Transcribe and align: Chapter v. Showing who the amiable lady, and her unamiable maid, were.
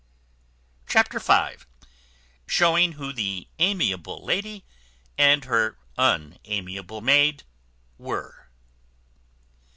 Chapter 0.87 1.19
v. 1.19 1.63
Showing 2.47 2.93
who 2.93 3.13
the 3.13 3.47
amiable 3.59 4.25
lady, 4.25 4.65
and 5.15 5.45
her 5.45 5.77
unamiable 5.95 7.01
maid, 7.01 7.43
were. 7.99 8.49